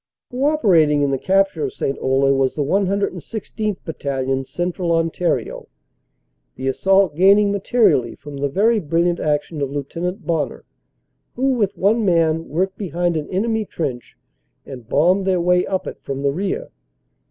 [0.31, 1.95] Co operating in the capture of St.
[2.01, 3.83] Olle was the 116th.
[3.85, 5.67] Bat talion, Central Ontario,
[6.55, 9.93] the assault gaining materially from the very brilliant action of Lieut.
[10.25, 10.65] Bonner
[11.35, 14.17] who with one man worked behind an enemy trench
[14.65, 16.69] and bombed their way up it from the rear.